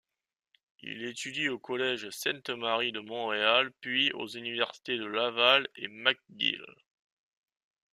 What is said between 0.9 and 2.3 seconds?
étudie au Collège